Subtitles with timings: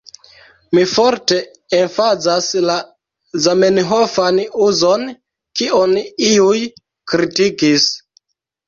[0.77, 1.37] Mi forte
[1.81, 2.79] emfazas la
[3.45, 5.07] Zamenhofan uzon,
[5.63, 5.95] kion
[6.33, 6.61] iuj
[7.15, 7.91] kritikis.